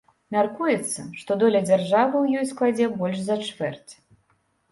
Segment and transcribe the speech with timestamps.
[0.35, 3.91] Мяркуецца, што доля дзяржавы ў ёй складзе больш за чвэрць.